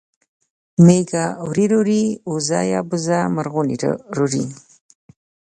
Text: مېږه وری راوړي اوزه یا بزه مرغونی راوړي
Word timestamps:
مېږه 0.85 1.25
وری 1.47 1.63
راوړي 1.71 2.03
اوزه 2.29 2.59
یا 2.71 2.81
بزه 2.89 3.17
مرغونی 3.35 3.75
راوړي 4.15 4.45